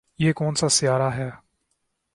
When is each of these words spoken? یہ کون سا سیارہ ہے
یہ 0.19 0.33
کون 0.33 0.55
سا 0.55 0.69
سیارہ 0.69 1.09
ہے 1.15 1.29